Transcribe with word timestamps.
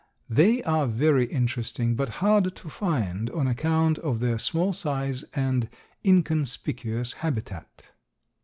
They 0.31 0.63
are 0.63 0.87
very 0.87 1.27
interesting, 1.27 1.93
but 1.93 2.09
hard 2.25 2.55
to 2.55 2.69
find 2.69 3.29
on 3.29 3.45
account 3.45 3.99
of 3.99 4.19
their 4.19 4.39
small 4.39 4.73
size 4.73 5.23
and 5.35 5.69
inconspicuous 6.03 7.13
habitat. 7.13 7.91